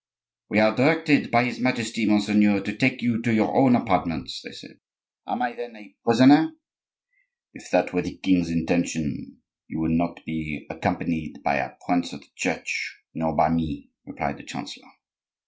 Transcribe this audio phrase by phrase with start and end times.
[0.49, 4.51] "We are directed by his Majesty, monseigneur, to take you to your own apartments," they
[4.51, 4.79] said.
[5.27, 6.53] "Am I, then, a prisoner?"
[7.53, 12.21] "If that were the king's intention you would not be accompanied by a prince of
[12.21, 14.89] the Church, nor by me," replied the chancellor.